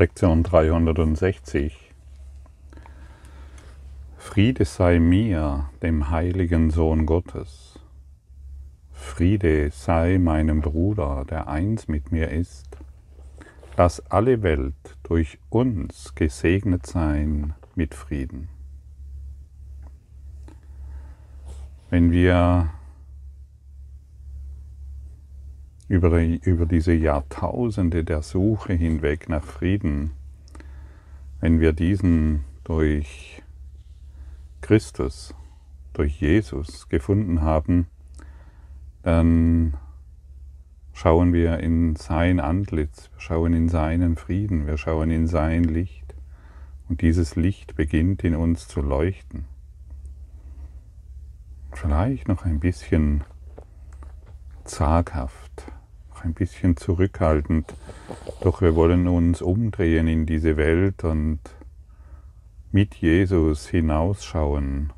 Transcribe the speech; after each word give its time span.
Lektion 0.00 0.42
360. 0.44 1.92
Friede 4.16 4.64
sei 4.64 4.98
mir, 4.98 5.68
dem 5.82 6.08
heiligen 6.08 6.70
Sohn 6.70 7.04
Gottes. 7.04 7.78
Friede 8.92 9.70
sei 9.70 10.16
meinem 10.16 10.62
Bruder, 10.62 11.26
der 11.28 11.48
eins 11.48 11.86
mit 11.86 12.12
mir 12.12 12.30
ist. 12.30 12.78
Lass 13.76 14.00
alle 14.10 14.42
Welt 14.42 14.96
durch 15.02 15.38
uns 15.50 16.14
gesegnet 16.14 16.86
sein 16.86 17.52
mit 17.74 17.94
Frieden. 17.94 18.48
Wenn 21.90 22.10
wir 22.10 22.70
über, 25.90 26.22
über 26.22 26.66
diese 26.66 26.92
Jahrtausende 26.92 28.04
der 28.04 28.22
Suche 28.22 28.74
hinweg 28.74 29.28
nach 29.28 29.42
Frieden, 29.42 30.12
wenn 31.40 31.58
wir 31.58 31.72
diesen 31.72 32.44
durch 32.62 33.42
Christus, 34.60 35.34
durch 35.92 36.20
Jesus 36.20 36.88
gefunden 36.88 37.40
haben, 37.40 37.88
dann 39.02 39.74
schauen 40.92 41.32
wir 41.32 41.58
in 41.58 41.96
sein 41.96 42.38
Antlitz, 42.38 43.10
wir 43.14 43.20
schauen 43.20 43.52
in 43.52 43.68
seinen 43.68 44.14
Frieden, 44.14 44.68
wir 44.68 44.78
schauen 44.78 45.10
in 45.10 45.26
sein 45.26 45.64
Licht. 45.64 46.14
Und 46.88 47.00
dieses 47.00 47.34
Licht 47.34 47.74
beginnt 47.74 48.22
in 48.22 48.36
uns 48.36 48.68
zu 48.68 48.80
leuchten. 48.80 49.44
Vielleicht 51.72 52.28
noch 52.28 52.44
ein 52.44 52.60
bisschen 52.60 53.24
zaghaft, 54.64 55.39
ein 56.22 56.34
bisschen 56.34 56.76
zurückhaltend, 56.76 57.74
doch 58.40 58.60
wir 58.60 58.74
wollen 58.74 59.08
uns 59.08 59.42
umdrehen 59.42 60.06
in 60.06 60.26
diese 60.26 60.56
Welt 60.56 61.04
und 61.04 61.40
mit 62.72 62.94
Jesus 62.96 63.68
hinausschauen 63.68 64.92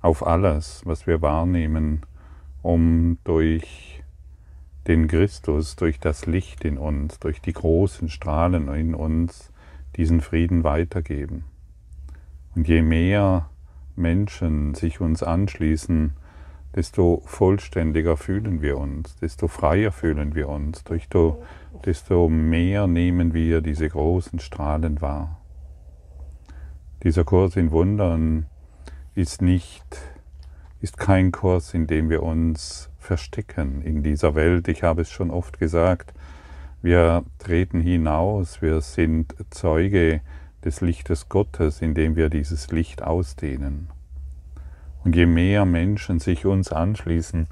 auf 0.00 0.26
alles, 0.26 0.82
was 0.84 1.06
wir 1.06 1.22
wahrnehmen, 1.22 2.02
um 2.62 3.18
durch 3.24 4.02
den 4.86 5.06
Christus, 5.06 5.76
durch 5.76 6.00
das 6.00 6.26
Licht 6.26 6.64
in 6.64 6.78
uns, 6.78 7.18
durch 7.18 7.40
die 7.40 7.52
großen 7.52 8.08
Strahlen 8.08 8.68
in 8.68 8.94
uns 8.94 9.52
diesen 9.96 10.20
Frieden 10.20 10.64
weitergeben. 10.64 11.44
Und 12.54 12.68
je 12.68 12.82
mehr 12.82 13.50
Menschen 13.96 14.74
sich 14.74 15.00
uns 15.00 15.22
anschließen, 15.22 16.12
desto 16.78 17.22
vollständiger 17.24 18.16
fühlen 18.16 18.62
wir 18.62 18.78
uns, 18.78 19.16
desto 19.16 19.48
freier 19.48 19.90
fühlen 19.90 20.36
wir 20.36 20.48
uns, 20.48 20.84
desto, 20.84 21.42
desto 21.84 22.28
mehr 22.28 22.86
nehmen 22.86 23.34
wir 23.34 23.62
diese 23.62 23.88
großen 23.88 24.38
Strahlen 24.38 25.00
wahr. 25.00 25.40
Dieser 27.02 27.24
Kurs 27.24 27.56
in 27.56 27.72
Wundern 27.72 28.46
ist 29.16 29.42
nicht, 29.42 29.98
ist 30.80 30.98
kein 30.98 31.32
Kurs, 31.32 31.74
in 31.74 31.88
dem 31.88 32.10
wir 32.10 32.22
uns 32.22 32.90
verstecken 33.00 33.82
in 33.82 34.04
dieser 34.04 34.36
Welt. 34.36 34.68
Ich 34.68 34.84
habe 34.84 35.02
es 35.02 35.10
schon 35.10 35.32
oft 35.32 35.58
gesagt, 35.58 36.14
wir 36.80 37.24
treten 37.40 37.80
hinaus, 37.80 38.62
wir 38.62 38.82
sind 38.82 39.34
Zeuge 39.50 40.20
des 40.64 40.80
Lichtes 40.80 41.28
Gottes, 41.28 41.82
indem 41.82 42.14
wir 42.14 42.28
dieses 42.28 42.70
Licht 42.70 43.02
ausdehnen. 43.02 43.88
Und 45.04 45.16
je 45.16 45.26
mehr 45.26 45.64
Menschen 45.64 46.18
sich 46.18 46.46
uns 46.46 46.72
anschließen, 46.72 47.46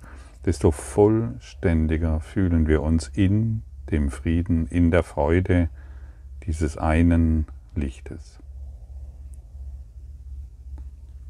desto 0.45 0.71
vollständiger 0.71 2.21
fühlen 2.21 2.67
wir 2.67 2.83
uns 2.83 3.09
in 3.09 3.63
dem 3.91 4.11
Frieden, 4.11 4.67
in 4.67 4.91
der 4.91 5.03
Freude 5.03 5.69
dieses 6.45 6.77
einen 6.77 7.47
Lichtes. 7.75 8.41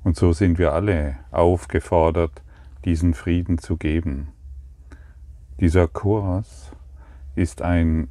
Und 0.05 0.17
so 0.17 0.33
sind 0.33 0.59
wir 0.59 0.73
alle 0.73 1.17
aufgefordert, 1.31 2.43
diesen 2.85 3.15
Frieden 3.15 3.59
zu 3.59 3.77
geben. 3.77 4.29
Dieser 5.59 5.89
Kurs 5.89 6.71
ist 7.35 7.63
ein 7.63 8.09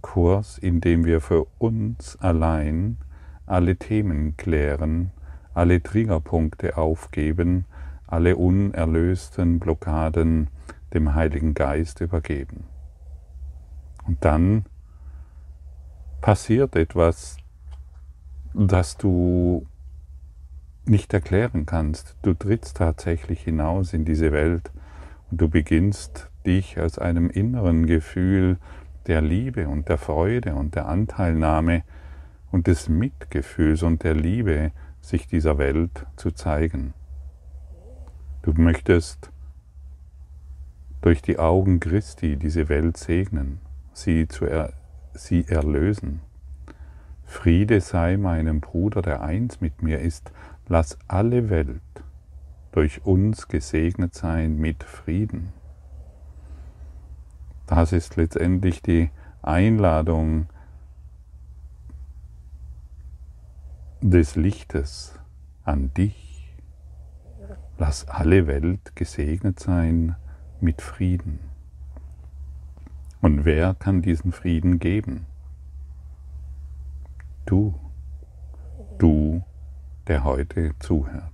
Kurs, 0.00 0.56
in 0.58 0.80
dem 0.80 1.04
wir 1.04 1.20
für 1.20 1.46
uns 1.58 2.16
allein 2.16 2.98
alle 3.46 3.76
Themen 3.76 4.36
klären, 4.36 5.10
alle 5.58 5.82
Triggerpunkte 5.82 6.76
aufgeben, 6.76 7.64
alle 8.06 8.36
unerlösten 8.36 9.58
Blockaden 9.58 10.48
dem 10.94 11.14
Heiligen 11.14 11.54
Geist 11.54 12.00
übergeben. 12.00 12.64
Und 14.06 14.24
dann 14.24 14.64
passiert 16.20 16.76
etwas, 16.76 17.38
das 18.54 18.96
du 18.96 19.66
nicht 20.86 21.12
erklären 21.12 21.66
kannst. 21.66 22.16
Du 22.22 22.34
trittst 22.34 22.76
tatsächlich 22.76 23.42
hinaus 23.42 23.92
in 23.92 24.04
diese 24.04 24.30
Welt 24.30 24.70
und 25.30 25.40
du 25.40 25.48
beginnst 25.48 26.30
dich 26.46 26.80
aus 26.80 26.98
einem 26.98 27.28
inneren 27.28 27.86
Gefühl 27.86 28.58
der 29.08 29.20
Liebe 29.22 29.68
und 29.68 29.88
der 29.88 29.98
Freude 29.98 30.54
und 30.54 30.76
der 30.76 30.86
Anteilnahme 30.86 31.82
und 32.52 32.68
des 32.68 32.88
Mitgefühls 32.88 33.82
und 33.82 34.04
der 34.04 34.14
Liebe 34.14 34.70
sich 35.00 35.26
dieser 35.26 35.58
Welt 35.58 36.06
zu 36.16 36.30
zeigen. 36.30 36.94
Du 38.42 38.52
möchtest 38.52 39.30
durch 41.00 41.22
die 41.22 41.38
Augen 41.38 41.80
Christi 41.80 42.36
diese 42.36 42.68
Welt 42.68 42.96
segnen, 42.96 43.60
sie, 43.92 44.28
zu 44.28 44.44
er, 44.44 44.72
sie 45.14 45.46
erlösen. 45.48 46.20
Friede 47.24 47.80
sei 47.80 48.16
meinem 48.16 48.60
Bruder, 48.60 49.02
der 49.02 49.22
eins 49.22 49.60
mit 49.60 49.82
mir 49.82 50.00
ist, 50.00 50.32
lass 50.66 50.98
alle 51.08 51.50
Welt 51.50 51.82
durch 52.72 53.04
uns 53.04 53.48
gesegnet 53.48 54.14
sein 54.14 54.56
mit 54.58 54.82
Frieden. 54.82 55.52
Das 57.66 57.92
ist 57.92 58.16
letztendlich 58.16 58.82
die 58.82 59.10
Einladung 59.42 60.46
des 64.00 64.36
Lichtes 64.36 65.18
an 65.64 65.92
dich. 65.94 66.54
Lass 67.78 68.08
alle 68.08 68.46
Welt 68.46 68.94
gesegnet 68.94 69.60
sein 69.60 70.16
mit 70.60 70.82
Frieden. 70.82 71.40
Und 73.20 73.44
wer 73.44 73.74
kann 73.74 74.02
diesen 74.02 74.32
Frieden 74.32 74.78
geben? 74.78 75.26
Du, 77.46 77.74
du, 78.98 79.42
der 80.06 80.24
heute 80.24 80.72
zuhört. 80.78 81.32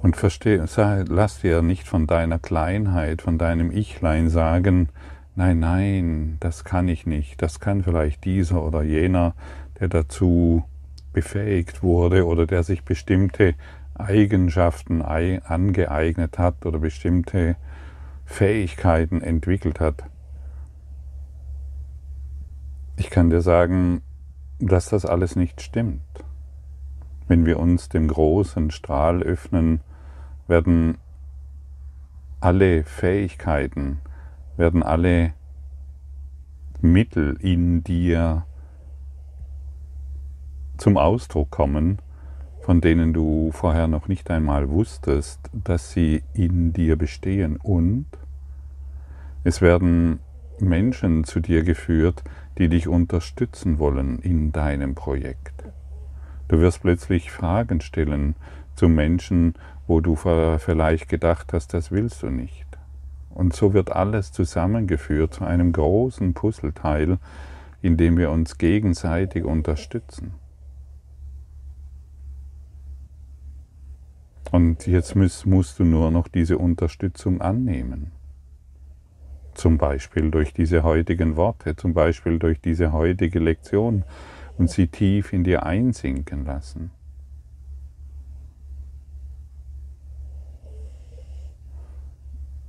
Und 0.00 0.16
versteh, 0.16 0.62
lass 1.08 1.40
dir 1.40 1.60
nicht 1.60 1.86
von 1.86 2.06
deiner 2.06 2.38
Kleinheit, 2.38 3.20
von 3.20 3.36
deinem 3.36 3.70
Ichlein 3.70 4.30
sagen, 4.30 4.88
nein, 5.34 5.58
nein, 5.58 6.36
das 6.40 6.64
kann 6.64 6.88
ich 6.88 7.04
nicht, 7.04 7.42
das 7.42 7.60
kann 7.60 7.82
vielleicht 7.82 8.24
dieser 8.24 8.62
oder 8.62 8.82
jener, 8.82 9.34
der 9.80 9.88
dazu 9.88 10.64
befähigt 11.12 11.82
wurde 11.82 12.26
oder 12.26 12.46
der 12.46 12.62
sich 12.62 12.84
bestimmte 12.84 13.54
Eigenschaften 13.94 15.02
angeeignet 15.02 16.38
hat 16.38 16.64
oder 16.66 16.78
bestimmte 16.78 17.56
Fähigkeiten 18.24 19.20
entwickelt 19.22 19.80
hat. 19.80 20.04
Ich 22.96 23.10
kann 23.10 23.30
dir 23.30 23.40
sagen, 23.40 24.02
dass 24.58 24.88
das 24.88 25.06
alles 25.06 25.36
nicht 25.36 25.62
stimmt. 25.62 26.02
Wenn 27.26 27.46
wir 27.46 27.58
uns 27.58 27.88
dem 27.88 28.08
großen 28.08 28.70
Strahl 28.70 29.22
öffnen, 29.22 29.80
werden 30.46 30.98
alle 32.40 32.84
Fähigkeiten, 32.84 34.00
werden 34.56 34.82
alle 34.82 35.32
Mittel 36.80 37.36
in 37.40 37.82
dir 37.84 38.44
zum 40.78 40.96
Ausdruck 40.96 41.50
kommen, 41.50 41.98
von 42.60 42.80
denen 42.80 43.12
du 43.12 43.50
vorher 43.52 43.88
noch 43.88 44.08
nicht 44.08 44.30
einmal 44.30 44.68
wusstest, 44.68 45.40
dass 45.52 45.92
sie 45.92 46.22
in 46.34 46.72
dir 46.72 46.96
bestehen. 46.96 47.56
Und 47.56 48.06
es 49.44 49.60
werden 49.60 50.20
Menschen 50.60 51.24
zu 51.24 51.40
dir 51.40 51.62
geführt, 51.62 52.22
die 52.58 52.68
dich 52.68 52.88
unterstützen 52.88 53.78
wollen 53.78 54.18
in 54.18 54.52
deinem 54.52 54.94
Projekt. 54.94 55.64
Du 56.48 56.58
wirst 56.60 56.82
plötzlich 56.82 57.30
Fragen 57.30 57.80
stellen 57.80 58.34
zu 58.74 58.88
Menschen, 58.88 59.54
wo 59.86 60.00
du 60.00 60.16
vielleicht 60.16 61.08
gedacht 61.08 61.52
hast, 61.52 61.74
das 61.74 61.90
willst 61.90 62.22
du 62.22 62.30
nicht. 62.30 62.66
Und 63.30 63.54
so 63.54 63.72
wird 63.72 63.92
alles 63.92 64.32
zusammengeführt 64.32 65.34
zu 65.34 65.44
einem 65.44 65.72
großen 65.72 66.34
Puzzleteil, 66.34 67.18
in 67.80 67.96
dem 67.96 68.16
wir 68.16 68.30
uns 68.30 68.58
gegenseitig 68.58 69.44
unterstützen. 69.44 70.34
Und 74.50 74.86
jetzt 74.86 75.14
musst, 75.14 75.46
musst 75.46 75.78
du 75.78 75.84
nur 75.84 76.10
noch 76.10 76.28
diese 76.28 76.58
Unterstützung 76.58 77.40
annehmen. 77.40 78.12
Zum 79.54 79.76
Beispiel 79.76 80.30
durch 80.30 80.54
diese 80.54 80.82
heutigen 80.82 81.36
Worte, 81.36 81.76
zum 81.76 81.92
Beispiel 81.92 82.38
durch 82.38 82.60
diese 82.60 82.92
heutige 82.92 83.40
Lektion 83.40 84.04
und 84.56 84.70
sie 84.70 84.86
tief 84.86 85.32
in 85.32 85.44
dir 85.44 85.64
einsinken 85.64 86.44
lassen. 86.44 86.90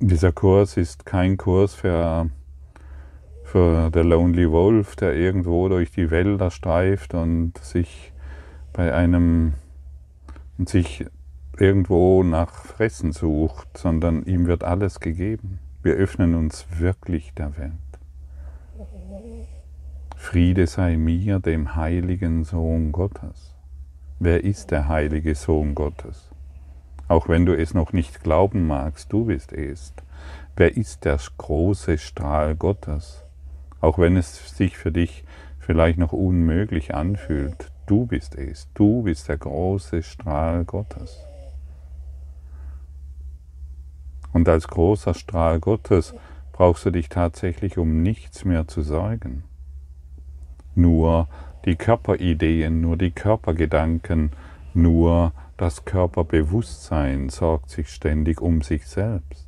Dieser 0.02 0.32
Kurs 0.32 0.78
ist 0.78 1.06
kein 1.06 1.38
Kurs 1.38 1.76
für, 1.76 2.30
für 3.44 3.92
der 3.92 4.04
Lonely 4.04 4.50
Wolf, 4.50 4.96
der 4.96 5.14
irgendwo 5.14 5.68
durch 5.68 5.92
die 5.92 6.10
Wälder 6.10 6.52
streift 6.52 7.14
und 7.14 7.58
sich 7.58 8.14
bei 8.72 8.94
einem 8.94 9.54
und 10.58 10.70
sich 10.70 11.06
irgendwo 11.60 12.24
nach 12.24 12.54
Fressen 12.54 13.12
sucht, 13.12 13.78
sondern 13.78 14.24
ihm 14.24 14.48
wird 14.48 14.64
alles 14.64 15.00
gegeben. 15.00 15.60
Wir 15.84 15.94
öffnen 15.94 16.36
uns 16.36 16.66
wirklich 16.80 17.34
der 17.34 17.58
Welt. 17.58 17.74
Friede 20.16 20.68
sei 20.68 20.98
mir, 20.98 21.40
dem 21.40 21.76
heiligen 21.76 22.44
Sohn 22.44 22.92
Gottes. 22.92 23.56
Wer 24.20 24.44
ist 24.44 24.72
der 24.72 24.88
heilige 24.88 25.34
Sohn 25.36 25.76
Gottes? 25.76 26.30
Auch 27.08 27.30
wenn 27.30 27.46
du 27.46 27.58
es 27.58 27.74
noch 27.74 27.94
nicht 27.94 28.22
glauben 28.22 28.68
magst, 28.68 29.12
du 29.12 29.26
bist 29.26 29.54
es. 29.54 29.94
Wer 30.56 30.76
ist 30.76 31.06
der 31.06 31.18
große 31.38 31.98
Strahl 31.98 32.56
Gottes? 32.56 33.24
Auch 33.82 33.98
wenn 33.98 34.18
es 34.18 34.58
sich 34.58 34.78
für 34.78 34.92
dich 34.92 35.24
vielleicht 35.58 35.98
noch 35.98 36.12
unmöglich 36.12 36.94
anfühlt, 36.94 37.72
du 37.86 38.06
bist 38.06 38.36
es. 38.36 38.68
Du 38.74 39.04
bist 39.04 39.30
der 39.30 39.38
große 39.38 40.04
Strahl 40.04 40.66
Gottes. 40.66 41.29
Und 44.34 44.48
als 44.48 44.68
großer 44.68 45.14
Strahl 45.14 45.60
Gottes 45.60 46.14
brauchst 46.52 46.86
du 46.86 46.92
dich 46.92 47.10
tatsächlich 47.10 47.78
um 47.78 48.02
nichts 48.04 48.46
mehr 48.46 48.68
zu 48.68 48.82
sorgen. 48.82 49.44
Nur 50.76 51.28
die 51.66 51.76
Körperideen, 51.76 52.82
nur 52.82 52.98
die 52.98 53.12
Körpergedanken, 53.12 54.32
nur 54.74 55.34
das 55.58 55.84
Körperbewusstsein 55.84 57.30
sorgt 57.30 57.70
sich 57.70 57.90
ständig 57.90 58.40
um 58.40 58.62
sich 58.62 58.88
selbst. 58.88 59.48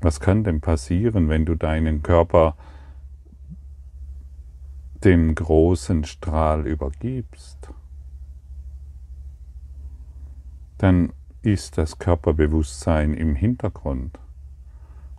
Was 0.00 0.20
kann 0.20 0.44
denn 0.44 0.60
passieren, 0.60 1.28
wenn 1.28 1.44
du 1.44 1.54
deinen 1.54 2.02
Körper 2.02 2.56
dem 5.04 5.34
großen 5.34 6.04
Strahl 6.04 6.66
übergibst? 6.66 7.70
Dann 10.78 11.12
ist 11.46 11.78
das 11.78 12.00
Körperbewusstsein 12.00 13.14
im 13.14 13.36
Hintergrund 13.36 14.18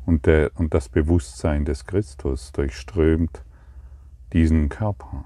und, 0.05 0.25
der, 0.25 0.51
und 0.55 0.73
das 0.73 0.89
Bewusstsein 0.89 1.63
des 1.63 1.85
Christus 1.85 2.51
durchströmt 2.51 3.45
diesen 4.33 4.67
Körper. 4.67 5.23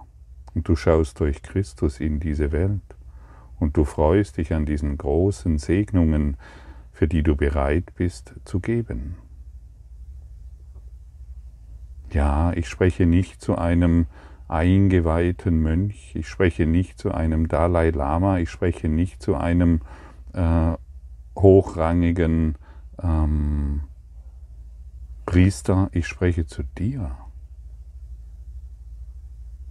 Und 0.53 0.67
du 0.67 0.75
schaust 0.75 1.19
durch 1.19 1.41
Christus 1.41 1.99
in 1.99 2.19
diese 2.19 2.51
Welt 2.51 2.83
und 3.59 3.77
du 3.77 3.83
freust 3.83 4.37
dich 4.37 4.53
an 4.53 4.67
diesen 4.67 4.95
großen 4.95 5.57
Segnungen, 5.57 6.37
für 6.91 7.07
die 7.07 7.23
du 7.23 7.35
bereit 7.35 7.95
bist 7.95 8.35
zu 8.45 8.59
geben. 8.59 9.15
Ja, 12.11 12.53
ich 12.53 12.69
spreche 12.69 13.07
nicht 13.07 13.41
zu 13.41 13.57
einem 13.57 14.05
eingeweihten 14.47 15.63
Mönch, 15.63 16.15
ich 16.15 16.27
spreche 16.27 16.67
nicht 16.67 16.99
zu 16.99 17.11
einem 17.11 17.47
Dalai 17.47 17.89
Lama, 17.89 18.37
ich 18.37 18.51
spreche 18.51 18.87
nicht 18.87 19.23
zu 19.23 19.35
einem 19.35 19.81
äh, 20.33 20.75
hochrangigen 21.35 22.55
ähm, 23.01 23.81
Priester, 25.25 25.89
ich 25.91 26.07
spreche 26.07 26.45
zu 26.45 26.63
dir. 26.63 27.17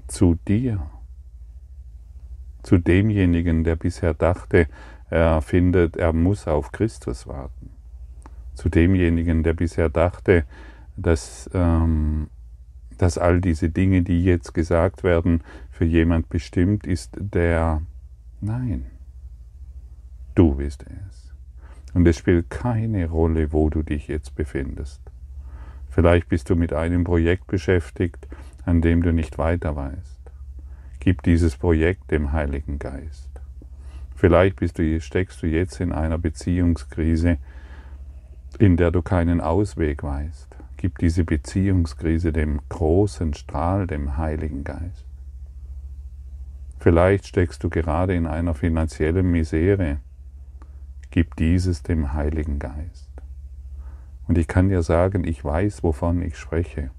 Zu 0.07 0.37
dir 0.47 0.91
zu 2.63 2.79
demjenigen, 2.79 3.65
der 3.65 3.77
bisher 3.77 4.15
dachte, 4.15 4.67
er 5.09 5.43
findet, 5.43 5.97
er 5.97 6.13
muss 6.13 6.47
auf 6.47 6.73
Christus 6.73 7.27
warten. 7.27 7.71
Zu 8.55 8.69
demjenigen, 8.69 9.43
der 9.43 9.55
bisher 9.55 9.89
dachte, 9.89 10.45
dass, 10.97 11.49
ähm, 11.55 12.29
dass 12.99 13.19
all 13.19 13.41
diese 13.41 13.71
Dinge, 13.71 14.03
die 14.03 14.23
jetzt 14.23 14.53
gesagt 14.53 15.03
werden, 15.03 15.43
für 15.71 15.85
jemand 15.85 16.29
bestimmt 16.29 16.87
ist, 16.87 17.17
der 17.19 17.83
nein, 18.41 18.87
du 20.35 20.55
bist 20.57 20.85
es. 20.85 21.20
Und 21.93 22.07
es 22.07 22.19
spielt 22.19 22.51
keine 22.51 23.09
Rolle, 23.09 23.53
wo 23.53 23.69
du 23.71 23.83
dich 23.83 24.09
jetzt 24.09 24.35
befindest. 24.35 25.01
Vielleicht 25.89 26.29
bist 26.29 26.49
du 26.51 26.57
mit 26.57 26.73
einem 26.73 27.05
Projekt 27.05 27.47
beschäftigt, 27.49 28.29
an 28.65 28.81
dem 28.81 29.03
du 29.03 29.13
nicht 29.13 29.39
weiter 29.39 29.75
weißt. 29.75 30.21
Gib 31.01 31.23
dieses 31.23 31.57
Projekt 31.57 32.11
dem 32.11 32.33
Heiligen 32.33 32.79
Geist. 32.79 33.29
Vielleicht 34.15 34.57
bist 34.57 34.79
du, 34.79 35.01
steckst 35.01 35.43
du 35.43 35.47
jetzt 35.47 35.81
in 35.81 35.93
einer 35.93 36.19
Beziehungskrise, 36.19 37.39
in 38.59 38.77
der 38.77 38.91
du 38.91 39.01
keinen 39.01 39.41
Ausweg 39.41 40.03
weißt. 40.03 40.57
Gib 40.77 40.99
diese 40.99 41.25
Beziehungskrise 41.25 42.33
dem 42.33 42.61
großen 42.69 43.35
Strahl, 43.35 43.87
dem 43.87 44.17
Heiligen 44.17 44.63
Geist. 44.63 45.07
Vielleicht 46.79 47.27
steckst 47.27 47.65
du 47.65 47.69
gerade 47.69 48.15
in 48.15 48.27
einer 48.27 48.55
finanziellen 48.55 49.31
Misere. 49.31 49.99
Gib 51.11 51.35
dieses 51.37 51.83
dem 51.83 52.13
Heiligen 52.13 52.61
Geist. 52.61 53.11
Und 54.29 54.39
ich 54.39 54.47
kann 54.47 54.69
dir 54.69 54.83
sagen, 54.83 55.25
ich 55.25 55.45
weiß, 55.45 55.83
wovon 55.83 56.23
ich 56.23 56.39
spreche. 56.39 56.91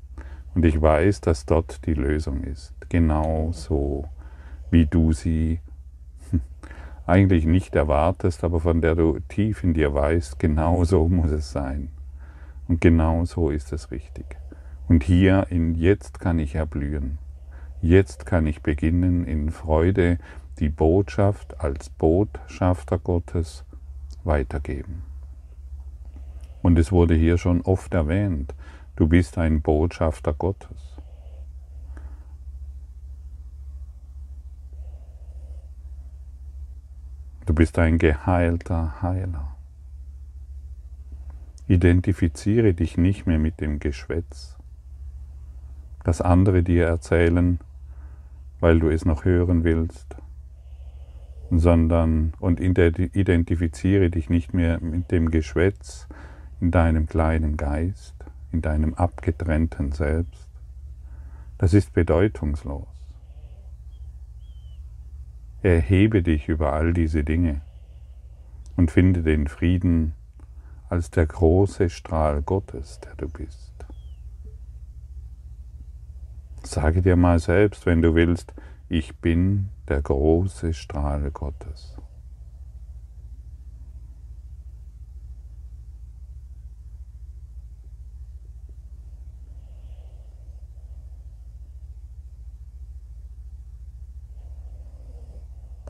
Und 0.53 0.65
ich 0.65 0.81
weiß, 0.81 1.21
dass 1.21 1.45
dort 1.45 1.85
die 1.85 1.93
Lösung 1.93 2.43
ist. 2.43 2.73
Genau 2.89 3.53
so, 3.53 4.03
wie 4.69 4.85
du 4.85 5.13
sie 5.13 5.61
eigentlich 7.05 7.45
nicht 7.45 7.73
erwartest, 7.73 8.43
aber 8.43 8.59
von 8.59 8.81
der 8.81 8.95
du 8.95 9.17
tief 9.29 9.63
in 9.63 9.73
dir 9.73 9.93
weißt, 9.93 10.39
genau 10.39 10.83
so 10.83 11.07
muss 11.07 11.31
es 11.31 11.53
sein. 11.53 11.89
Und 12.67 12.81
genau 12.81 13.23
so 13.23 13.49
ist 13.49 13.71
es 13.71 13.91
richtig. 13.91 14.25
Und 14.89 15.03
hier 15.03 15.47
in 15.49 15.75
jetzt 15.75 16.19
kann 16.19 16.37
ich 16.37 16.55
erblühen. 16.55 17.17
Jetzt 17.81 18.25
kann 18.25 18.45
ich 18.45 18.61
beginnen 18.61 19.25
in 19.25 19.51
Freude 19.51 20.19
die 20.59 20.67
Botschaft 20.67 21.61
als 21.61 21.89
Botschafter 21.89 22.99
Gottes 22.99 23.63
weitergeben. 24.23 25.03
Und 26.61 26.77
es 26.77 26.91
wurde 26.91 27.15
hier 27.15 27.37
schon 27.37 27.61
oft 27.61 27.93
erwähnt, 27.93 28.53
Du 29.01 29.07
bist 29.07 29.37
ein 29.37 29.61
Botschafter 29.61 30.31
Gottes. 30.31 30.97
Du 37.45 37.55
bist 37.55 37.79
ein 37.79 37.97
geheilter 37.97 39.01
Heiler. 39.01 39.55
Identifiziere 41.67 42.73
dich 42.75 42.97
nicht 42.97 43.25
mehr 43.25 43.39
mit 43.39 43.59
dem 43.59 43.79
Geschwätz, 43.79 44.57
das 46.03 46.21
andere 46.21 46.61
dir 46.61 46.85
erzählen, 46.85 47.59
weil 48.59 48.79
du 48.79 48.89
es 48.89 49.05
noch 49.05 49.25
hören 49.25 49.63
willst, 49.63 50.15
sondern 51.59 52.33
und 52.39 52.59
identifiziere 52.59 54.09
dich 54.09 54.29
nicht 54.29 54.53
mehr 54.53 54.79
mit 54.79 55.11
dem 55.11 55.31
Geschwätz 55.31 56.07
in 56.61 56.71
deinem 56.71 57.07
kleinen 57.07 57.57
Geist, 57.57 58.15
in 58.51 58.61
deinem 58.61 58.93
abgetrennten 58.93 59.91
Selbst, 59.91 60.49
das 61.57 61.73
ist 61.73 61.93
bedeutungslos. 61.93 62.87
Erhebe 65.61 66.23
dich 66.23 66.47
über 66.47 66.73
all 66.73 66.93
diese 66.93 67.23
Dinge 67.23 67.61
und 68.77 68.89
finde 68.89 69.21
den 69.21 69.47
Frieden 69.47 70.13
als 70.89 71.11
der 71.11 71.25
große 71.25 71.89
Strahl 71.89 72.41
Gottes, 72.41 72.99
der 73.01 73.15
du 73.15 73.29
bist. 73.29 73.71
Sage 76.63 77.01
dir 77.01 77.15
mal 77.15 77.39
selbst, 77.39 77.85
wenn 77.85 78.01
du 78.01 78.15
willst, 78.15 78.53
ich 78.93 79.15
bin 79.15 79.69
der 79.87 80.01
große 80.01 80.73
Strahl 80.73 81.31
Gottes. 81.31 81.95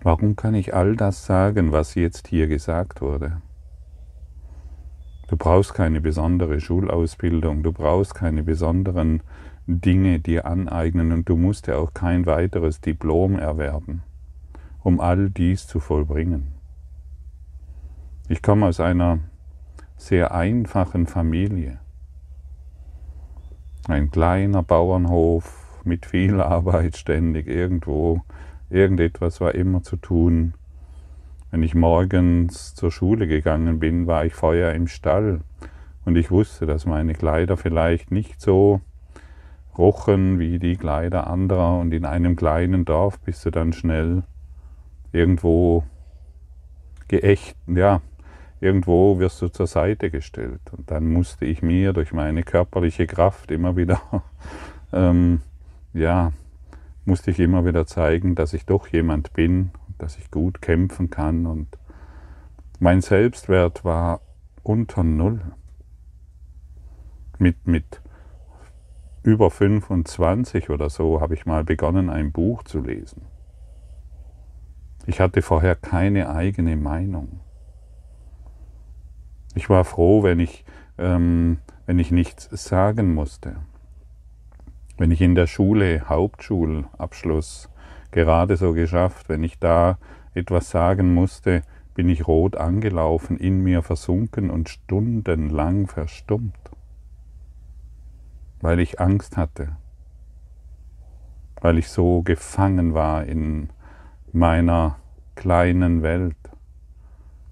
Warum 0.04 0.36
kann 0.36 0.54
ich 0.54 0.76
all 0.76 0.96
das 0.96 1.26
sagen, 1.26 1.72
was 1.72 1.96
jetzt 1.96 2.28
hier 2.28 2.46
gesagt 2.46 3.02
wurde? 3.02 3.42
Du 5.28 5.38
brauchst 5.38 5.74
keine 5.74 6.02
besondere 6.02 6.60
Schulausbildung, 6.60 7.64
du 7.64 7.72
brauchst 7.72 8.14
keine 8.14 8.44
besonderen 8.44 9.24
Dinge 9.68 10.20
dir 10.20 10.46
aneignen 10.46 11.12
und 11.12 11.30
du 11.30 11.38
musst 11.38 11.68
ja 11.68 11.78
auch 11.78 11.94
kein 11.94 12.26
weiteres 12.26 12.82
Diplom 12.82 13.38
erwerben, 13.38 14.04
um 14.84 15.00
all 15.00 15.30
dies 15.30 15.68
zu 15.68 15.80
vollbringen. 15.80 16.54
Ich 18.28 18.42
komme 18.42 18.68
aus 18.68 18.80
einer 18.80 19.20
sehr 19.98 20.34
einfachen 20.34 21.06
Familie. 21.06 21.80
Ein 23.88 24.10
kleiner 24.10 24.64
Bauernhof 24.64 25.82
mit 25.84 26.06
viel 26.06 26.42
Arbeit 26.42 26.98
ständig 26.98 27.48
irgendwo. 27.48 28.22
Irgendetwas 28.70 29.42
war 29.42 29.54
immer 29.54 29.84
zu 29.84 29.96
tun. 29.98 30.54
Wenn 31.52 31.64
ich 31.64 31.76
morgens 31.76 32.74
zur 32.74 32.92
Schule 32.92 33.28
gegangen 33.28 33.80
bin, 33.80 34.08
war 34.08 34.26
ich 34.26 34.34
vorher 34.34 34.74
im 34.74 34.88
Stall 34.88 35.42
und 36.06 36.16
ich 36.16 36.32
wusste, 36.32 36.66
dass 36.66 36.86
meine 36.86 37.14
Kleider 37.14 37.58
vielleicht 37.58 38.12
nicht 38.12 38.42
so 38.42 38.82
rochen 39.82 40.38
wie 40.38 40.60
die 40.60 40.76
Kleider 40.76 41.26
anderer 41.26 41.80
und 41.80 41.92
in 41.92 42.06
einem 42.06 42.36
kleinen 42.36 42.86
Dorf 42.86 43.20
bist 43.20 43.44
du 43.46 43.50
dann 43.50 43.74
schnell 43.74 44.22
irgendwo 45.12 45.84
geächt, 47.08 47.58
ja, 47.66 48.02
irgendwo 48.60 49.18
wirst 49.18 49.42
du 49.42 49.48
zur 49.48 49.66
Seite 49.66 50.12
gestellt. 50.12 50.62
Und 50.72 50.92
dann 50.92 51.12
musste 51.12 51.46
ich 51.46 51.64
mir 51.64 51.94
durch 51.94 52.14
meine 52.14 52.44
körperliche 52.44 53.08
Kraft 53.08 53.50
immer 53.50 53.76
wieder, 53.76 54.00
ähm, 54.94 55.42
ja, 55.94 56.32
musste 57.04 57.32
ich 57.32 57.40
immer 57.40 57.66
wieder 57.66 57.88
zeigen, 57.88 58.36
dass 58.36 58.54
ich 58.54 58.68
doch 58.68 58.88
jemand 58.88 59.34
bin, 59.34 59.72
dass 59.98 60.16
ich 60.20 60.30
gut 60.30 60.62
kämpfen 60.62 61.10
kann. 61.10 61.48
Und 61.48 61.80
mein 62.80 63.02
Selbstwert 63.02 63.84
war 63.84 64.22
unter 64.62 65.04
Null. 65.04 65.42
Mit, 67.40 67.66
mit 67.66 68.01
über 69.24 69.52
25 69.52 70.70
oder 70.70 70.90
so 70.90 71.22
habe 71.22 71.34
ich 71.34 71.46
mal 71.46 71.64
begonnen, 71.64 72.10
ein 72.10 72.32
Buch 72.32 72.64
zu 72.64 72.80
lesen. 72.80 73.24
Ich 75.06 75.20
hatte 75.20 75.42
vorher 75.42 75.76
keine 75.76 76.30
eigene 76.30 76.76
Meinung. 76.76 77.40
Ich 79.56 79.70
war 79.70 79.84
froh, 79.84 80.24
wenn 80.24 80.40
ich, 80.40 80.64
ähm, 80.98 81.58
wenn 81.86 82.00
ich 82.00 82.12
nichts 82.12 82.50
sagen 82.52 83.14
musste. 83.14 83.58
Wenn 84.98 85.12
ich 85.12 85.22
in 85.22 85.36
der 85.36 85.48
Schule 85.48 86.08
Hauptschulabschluss 86.08 87.70
gerade 88.12 88.58
so 88.58 88.74
geschafft, 88.74 89.30
wenn 89.30 89.44
ich 89.44 89.60
da 89.60 89.98
etwas 90.34 90.70
sagen 90.70 91.14
musste, 91.14 91.64
bin 91.96 92.08
ich 92.08 92.28
rot 92.28 92.56
angelaufen, 92.56 93.38
in 93.38 93.62
mir 93.62 93.82
versunken 93.82 94.50
und 94.50 94.70
stundenlang 94.70 95.88
verstummt, 95.88 96.72
weil 98.62 98.80
ich 98.80 99.00
Angst 99.00 99.38
hatte, 99.38 99.76
weil 101.60 101.78
ich 101.78 101.90
so 101.90 102.22
gefangen 102.22 102.94
war 102.94 103.26
in 103.26 103.70
meiner 104.32 104.98
kleinen 105.36 106.04
Welt. 106.04 106.36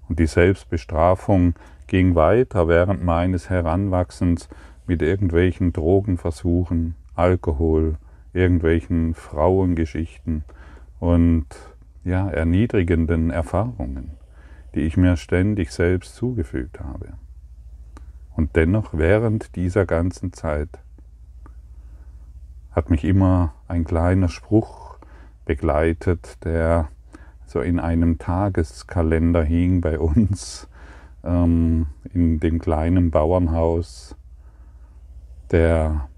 Und 0.08 0.18
die 0.18 0.26
Selbstbestrafung 0.26 1.54
ging 1.86 2.14
weiter 2.14 2.68
während 2.68 3.02
meines 3.04 3.50
Heranwachsens 3.50 4.48
mit 4.86 5.02
irgendwelchen 5.02 5.72
Drogenversuchen, 5.72 6.94
Alkohol, 7.14 7.96
irgendwelchen 8.32 9.14
Frauengeschichten 9.14 10.44
und 11.00 11.46
ja, 12.04 12.28
erniedrigenden 12.28 13.30
Erfahrungen, 13.30 14.12
die 14.74 14.80
ich 14.80 14.96
mir 14.96 15.16
ständig 15.16 15.72
selbst 15.72 16.14
zugefügt 16.14 16.80
habe. 16.80 17.14
Und 18.36 18.56
dennoch 18.56 18.90
während 18.92 19.56
dieser 19.56 19.84
ganzen 19.84 20.32
Zeit 20.32 20.68
hat 22.72 22.90
mich 22.90 23.04
immer 23.04 23.54
ein 23.68 23.84
kleiner 23.84 24.28
Spruch 24.28 24.98
begleitet, 25.44 26.44
der 26.44 26.88
so 27.46 27.60
in 27.60 27.80
einem 27.80 28.18
Tageskalender 28.18 29.42
hing 29.42 29.80
bei 29.80 29.98
uns 29.98 30.68
ähm, 31.24 31.86
in 32.12 32.38
dem 32.40 32.60
kleinen 32.60 33.10
Bauernhaus, 33.10 34.16
der 35.50 36.08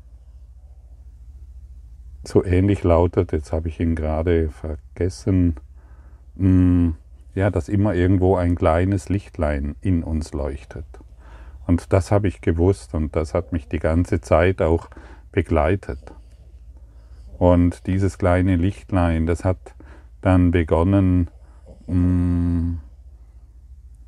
so 2.25 2.45
ähnlich 2.45 2.85
lautet, 2.85 3.33
jetzt 3.33 3.53
habe 3.53 3.69
ich 3.69 3.81
ihn 3.81 3.95
gerade 3.95 4.51
vergessen, 4.51 5.57
mh, 6.37 6.49
mm, 6.49 6.97
ja, 7.35 7.51
dass 7.51 7.69
immer 7.69 7.95
irgendwo 7.95 8.37
ein 8.37 8.57
kleines 8.57 9.09
Lichtlein 9.09 9.75
in 9.81 10.05
uns 10.05 10.33
leuchtet. 10.33 10.85
Und 11.67 11.93
das 11.93 12.13
habe 12.13 12.29
ich 12.29 12.43
gewusst 12.43 12.95
und 12.95 13.17
das 13.17 13.33
hat 13.33 13.53
mich 13.53 13.69
die 13.69 13.79
ganze 13.79 14.21
Zeit 14.21 14.61
auch 14.61 14.89
begleitet. 15.33 16.13
Und 17.43 17.89
dieses 17.89 18.19
kleine 18.19 18.55
Lichtlein, 18.55 19.27
das 19.27 19.45
hat 19.45 19.75
dann 20.21 20.53
begonnen, 20.53 21.29
mm, 21.89 22.75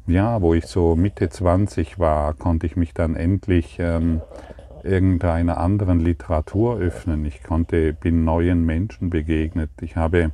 ja, 0.06 0.40
wo 0.40 0.54
ich 0.54 0.66
so 0.66 0.94
Mitte 0.94 1.30
20 1.30 1.98
war, 1.98 2.34
konnte 2.34 2.66
ich 2.66 2.76
mich 2.76 2.94
dann 2.94 3.16
endlich 3.16 3.78
ähm, 3.80 4.20
irgendeiner 4.84 5.58
anderen 5.58 5.98
Literatur 5.98 6.78
öffnen. 6.78 7.24
Ich 7.24 7.42
konnte, 7.42 7.92
bin 7.92 8.24
neuen 8.24 8.64
Menschen 8.64 9.10
begegnet. 9.10 9.70
Ich 9.80 9.96
habe 9.96 10.30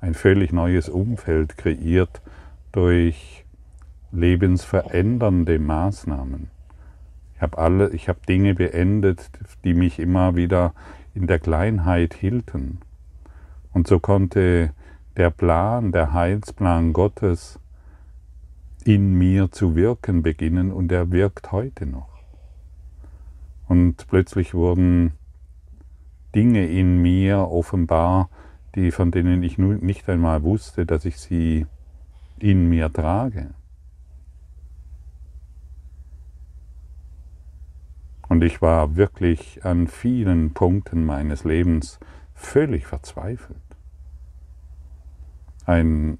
ein 0.00 0.14
völlig 0.14 0.52
neues 0.52 0.88
Umfeld 0.88 1.58
kreiert 1.58 2.22
durch 2.70 3.44
lebensverändernde 4.12 5.58
Maßnahmen. 5.58 6.50
Ich 7.34 7.42
habe 7.42 7.58
alle, 7.58 7.90
ich 7.90 8.08
habe 8.08 8.20
Dinge 8.28 8.54
beendet, 8.54 9.28
die 9.64 9.74
mich 9.74 9.98
immer 9.98 10.36
wieder 10.36 10.72
in 11.14 11.26
der 11.26 11.38
Kleinheit 11.38 12.14
hielten. 12.14 12.78
Und 13.72 13.86
so 13.86 13.98
konnte 13.98 14.72
der 15.16 15.30
Plan, 15.30 15.92
der 15.92 16.12
Heilsplan 16.12 16.92
Gottes 16.92 17.60
in 18.84 19.14
mir 19.14 19.50
zu 19.50 19.74
wirken 19.76 20.22
beginnen 20.22 20.72
und 20.72 20.92
er 20.92 21.10
wirkt 21.10 21.52
heute 21.52 21.86
noch. 21.86 22.08
Und 23.66 24.06
plötzlich 24.08 24.54
wurden 24.54 25.12
Dinge 26.34 26.66
in 26.66 27.00
mir 27.00 27.38
offenbar, 27.38 28.28
die, 28.74 28.90
von 28.90 29.10
denen 29.10 29.42
ich 29.42 29.56
nicht 29.56 30.08
einmal 30.08 30.42
wusste, 30.42 30.84
dass 30.84 31.04
ich 31.04 31.18
sie 31.18 31.66
in 32.38 32.68
mir 32.68 32.92
trage. 32.92 33.54
Und 38.34 38.42
ich 38.42 38.60
war 38.60 38.96
wirklich 38.96 39.64
an 39.64 39.86
vielen 39.86 40.54
Punkten 40.54 41.06
meines 41.06 41.44
Lebens 41.44 42.00
völlig 42.34 42.84
verzweifelt. 42.84 43.62
Ein 45.66 46.18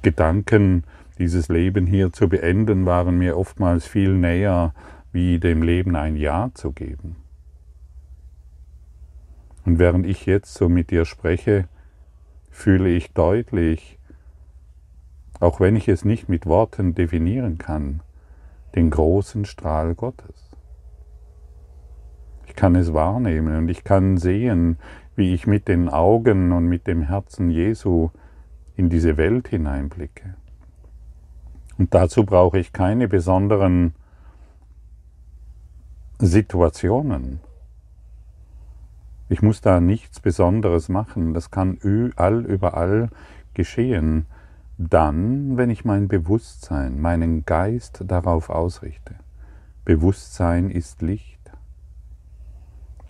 Gedanken, 0.00 0.84
dieses 1.18 1.50
Leben 1.50 1.86
hier 1.86 2.10
zu 2.10 2.30
beenden, 2.30 2.86
waren 2.86 3.18
mir 3.18 3.36
oftmals 3.36 3.86
viel 3.86 4.14
näher, 4.14 4.72
wie 5.12 5.38
dem 5.38 5.62
Leben 5.62 5.94
ein 5.94 6.16
Ja 6.16 6.52
zu 6.54 6.72
geben. 6.72 7.16
Und 9.66 9.78
während 9.78 10.06
ich 10.06 10.24
jetzt 10.24 10.54
so 10.54 10.70
mit 10.70 10.90
dir 10.90 11.04
spreche, 11.04 11.68
fühle 12.50 12.88
ich 12.88 13.12
deutlich, 13.12 13.98
auch 15.38 15.60
wenn 15.60 15.76
ich 15.76 15.86
es 15.86 16.06
nicht 16.06 16.30
mit 16.30 16.46
Worten 16.46 16.94
definieren 16.94 17.58
kann, 17.58 18.00
den 18.74 18.88
großen 18.88 19.44
Strahl 19.44 19.94
Gottes 19.94 20.47
kann 22.58 22.74
es 22.74 22.92
wahrnehmen 22.92 23.56
und 23.56 23.68
ich 23.68 23.84
kann 23.84 24.16
sehen, 24.16 24.78
wie 25.14 25.32
ich 25.32 25.46
mit 25.46 25.68
den 25.68 25.88
Augen 25.88 26.50
und 26.50 26.66
mit 26.66 26.88
dem 26.88 27.02
Herzen 27.02 27.50
Jesu 27.50 28.10
in 28.74 28.88
diese 28.88 29.16
Welt 29.16 29.46
hineinblicke. 29.46 30.34
Und 31.78 31.94
dazu 31.94 32.26
brauche 32.26 32.58
ich 32.58 32.72
keine 32.72 33.06
besonderen 33.06 33.94
Situationen. 36.18 37.38
Ich 39.28 39.40
muss 39.40 39.60
da 39.60 39.78
nichts 39.78 40.18
Besonderes 40.18 40.88
machen. 40.88 41.34
Das 41.34 41.52
kann 41.52 41.74
überall, 41.76 42.44
überall 42.44 43.10
geschehen. 43.54 44.26
Dann, 44.78 45.56
wenn 45.56 45.70
ich 45.70 45.84
mein 45.84 46.08
Bewusstsein, 46.08 47.00
meinen 47.00 47.44
Geist 47.44 48.02
darauf 48.04 48.50
ausrichte. 48.50 49.14
Bewusstsein 49.84 50.70
ist 50.70 51.02
Licht. 51.02 51.37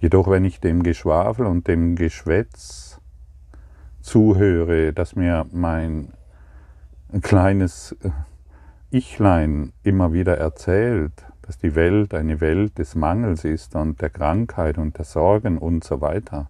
Jedoch 0.01 0.31
wenn 0.31 0.45
ich 0.45 0.61
dem 0.61 0.83
Geschwafel 0.83 1.47
und 1.47 1.67
dem 1.67 1.97
Geschwätz 1.97 3.01
zuhöre, 4.01 4.93
das 4.93 5.17
mir 5.17 5.47
mein 5.53 6.13
kleines 7.23 7.97
äh, 8.03 8.11
Ichlein 8.91 9.73
immer 9.83 10.13
wieder 10.13 10.39
erzählt, 10.39 11.13
dass 11.43 11.59
die 11.59 11.75
Welt 11.75 12.15
eine 12.15 12.41
Welt 12.41 12.79
des 12.79 12.95
Mangels 12.95 13.45
ist 13.45 13.75
und 13.75 14.01
der 14.01 14.11
Krankheit 14.11 14.79
und 14.79 14.99
der 14.99 15.05
Sorgen 15.05 15.59
und 15.59 15.83
so 15.83 16.01
weiter, 16.01 16.49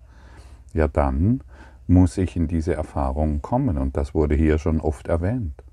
ja 0.75 0.87
dann 0.87 1.43
muss 1.87 2.19
ich 2.19 2.37
in 2.37 2.49
diese 2.49 2.75
Erfahrung 2.75 3.40
kommen 3.40 3.78
und 3.78 3.97
das 3.97 4.14
wurde 4.14 4.35
hier 4.35 4.59
schon 4.59 4.81
oft 4.81 5.09
erwähnt. 5.09 5.64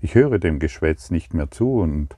Ich 0.00 0.14
höre 0.14 0.38
dem 0.38 0.58
Geschwätz 0.58 1.10
nicht 1.10 1.34
mehr 1.34 1.50
zu 1.50 1.80
und 1.80 2.16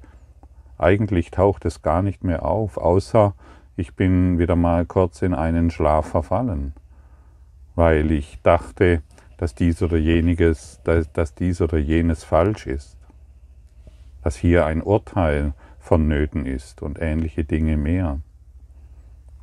eigentlich 0.78 1.30
taucht 1.30 1.64
es 1.66 1.82
gar 1.82 2.02
nicht 2.02 2.24
mehr 2.24 2.46
auf, 2.46 2.78
außer 2.78 3.34
ich 3.76 3.94
bin 3.94 4.38
wieder 4.38 4.56
mal 4.56 4.84
kurz 4.84 5.22
in 5.22 5.34
einen 5.34 5.70
Schlaf 5.70 6.08
verfallen, 6.10 6.74
weil 7.74 8.10
ich 8.10 8.40
dachte, 8.42 9.02
dass 9.38 9.54
dies 9.54 9.82
oder 9.82 9.96
jeniges, 9.96 10.80
dass 10.84 11.34
dies 11.34 11.60
oder 11.60 11.78
jenes 11.78 12.22
falsch 12.22 12.66
ist, 12.66 12.98
dass 14.22 14.36
hier 14.36 14.66
ein 14.66 14.82
Urteil 14.82 15.54
vonnöten 15.78 16.46
ist 16.46 16.82
und 16.82 17.00
ähnliche 17.00 17.44
Dinge 17.44 17.76
mehr. 17.76 18.20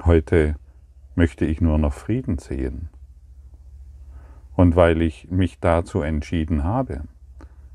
Heute 0.05 0.55
möchte 1.15 1.45
ich 1.45 1.59
nur 1.59 1.77
noch 1.77 1.93
Frieden 1.93 2.37
sehen. 2.37 2.89
Und 4.55 4.75
weil 4.75 5.01
ich 5.01 5.29
mich 5.29 5.59
dazu 5.59 6.01
entschieden 6.01 6.63
habe, 6.63 7.03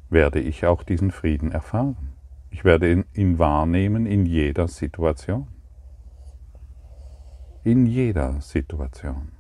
werde 0.09 0.41
ich 0.41 0.65
auch 0.65 0.83
diesen 0.83 1.11
Frieden 1.11 1.53
erfahren. 1.53 2.15
Ich 2.51 2.65
werde 2.65 3.05
ihn 3.13 3.39
wahrnehmen 3.39 4.07
in 4.07 4.25
jeder 4.25 4.69
Situation. 4.69 5.49
In 7.65 7.87
jeder 7.87 8.43
Situation. 8.43 9.33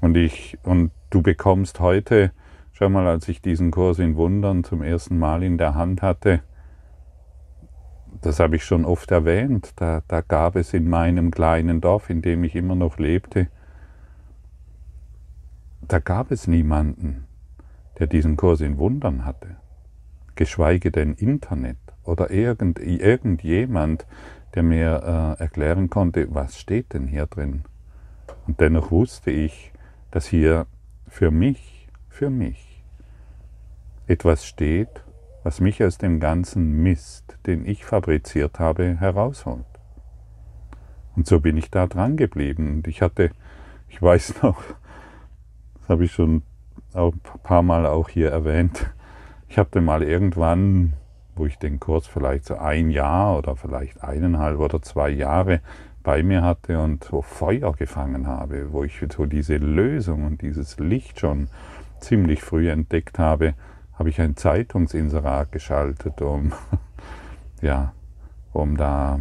Und 0.00 0.16
ich, 0.16 0.56
und 0.62 0.90
du 1.10 1.20
bekommst 1.20 1.78
heute, 1.78 2.32
schau 2.72 2.88
mal, 2.88 3.06
als 3.06 3.28
ich 3.28 3.42
diesen 3.42 3.70
Kurs 3.70 3.98
in 3.98 4.16
Wundern 4.16 4.64
zum 4.64 4.82
ersten 4.82 5.18
Mal 5.18 5.42
in 5.42 5.58
der 5.58 5.74
Hand 5.74 6.00
hatte, 6.00 6.40
das 8.22 8.40
habe 8.40 8.56
ich 8.56 8.64
schon 8.64 8.86
oft 8.86 9.10
erwähnt, 9.10 9.74
da, 9.76 10.02
da 10.08 10.22
gab 10.22 10.56
es 10.56 10.72
in 10.72 10.88
meinem 10.88 11.30
kleinen 11.30 11.82
Dorf, 11.82 12.08
in 12.08 12.22
dem 12.22 12.44
ich 12.44 12.54
immer 12.54 12.74
noch 12.74 12.96
lebte, 12.96 13.48
da 15.82 15.98
gab 15.98 16.30
es 16.30 16.46
niemanden, 16.46 17.26
der 17.98 18.06
diesen 18.06 18.38
Kurs 18.38 18.62
in 18.62 18.78
Wundern 18.78 19.26
hatte, 19.26 19.56
geschweige 20.34 20.90
denn 20.90 21.12
Internet 21.12 21.76
oder 22.04 22.30
irgend, 22.30 22.78
irgendjemand, 22.78 24.06
der 24.56 24.64
mir 24.64 25.36
äh, 25.38 25.42
erklären 25.42 25.90
konnte, 25.90 26.26
was 26.34 26.58
steht 26.58 26.94
denn 26.94 27.06
hier 27.06 27.26
drin. 27.26 27.62
Und 28.46 28.60
dennoch 28.60 28.90
wusste 28.90 29.30
ich, 29.30 29.72
dass 30.10 30.26
hier 30.26 30.66
für 31.06 31.30
mich, 31.30 31.88
für 32.08 32.30
mich 32.30 32.82
etwas 34.06 34.46
steht, 34.46 35.04
was 35.44 35.60
mich 35.60 35.84
aus 35.84 35.98
dem 35.98 36.18
ganzen 36.18 36.82
Mist, 36.82 37.36
den 37.46 37.66
ich 37.66 37.84
fabriziert 37.84 38.58
habe, 38.58 38.96
herausholt. 38.98 39.64
Und 41.14 41.26
so 41.26 41.40
bin 41.40 41.56
ich 41.56 41.70
da 41.70 41.86
dran 41.86 42.16
geblieben. 42.16 42.68
Und 42.68 42.88
ich 42.88 43.02
hatte, 43.02 43.30
ich 43.88 44.00
weiß 44.00 44.42
noch, 44.42 44.60
das 45.78 45.88
habe 45.88 46.04
ich 46.04 46.12
schon 46.12 46.42
ein 46.94 47.20
paar 47.42 47.62
Mal 47.62 47.86
auch 47.86 48.08
hier 48.08 48.30
erwähnt, 48.30 48.90
ich 49.48 49.58
habe 49.58 49.68
dann 49.70 49.84
mal 49.84 50.02
irgendwann, 50.02 50.94
wo 51.36 51.46
ich 51.46 51.58
den 51.58 51.78
Kurs 51.80 52.06
vielleicht 52.06 52.46
so 52.46 52.56
ein 52.56 52.90
Jahr 52.90 53.38
oder 53.38 53.56
vielleicht 53.56 54.02
eineinhalb 54.02 54.58
oder 54.58 54.82
zwei 54.82 55.10
Jahre 55.10 55.60
bei 56.02 56.22
mir 56.22 56.42
hatte 56.42 56.80
und 56.80 57.04
so 57.04 57.20
Feuer 57.20 57.72
gefangen 57.72 58.26
habe, 58.26 58.72
wo 58.72 58.84
ich 58.84 59.04
so 59.12 59.26
diese 59.26 59.56
Lösung 59.56 60.24
und 60.24 60.40
dieses 60.40 60.78
Licht 60.78 61.20
schon 61.20 61.48
ziemlich 62.00 62.42
früh 62.42 62.70
entdeckt 62.70 63.18
habe, 63.18 63.54
habe 63.94 64.10
ich 64.10 64.20
ein 64.20 64.36
Zeitungsinserat 64.36 65.52
geschaltet, 65.52 66.20
um, 66.22 66.52
ja, 67.60 67.92
um 68.52 68.76
da, 68.76 69.18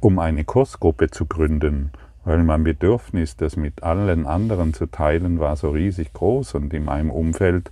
um 0.00 0.18
eine 0.18 0.44
Kursgruppe 0.44 1.10
zu 1.10 1.26
gründen, 1.26 1.90
weil 2.24 2.42
mein 2.42 2.64
Bedürfnis, 2.64 3.36
das 3.36 3.56
mit 3.56 3.82
allen 3.82 4.26
anderen 4.26 4.74
zu 4.74 4.86
teilen, 4.86 5.40
war 5.40 5.56
so 5.56 5.70
riesig 5.70 6.12
groß 6.12 6.54
und 6.54 6.72
in 6.74 6.84
meinem 6.84 7.10
Umfeld, 7.10 7.70